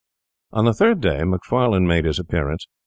On 0.51 0.65
the 0.65 0.73
third 0.73 0.99
day 0.99 1.23
Macfarlane 1.23 1.85
made 1.85 2.05
his 2.05 2.17
appearance. 2.17 2.65